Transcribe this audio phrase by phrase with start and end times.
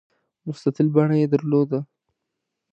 [0.47, 1.79] مستطیل بڼه یې درلوده.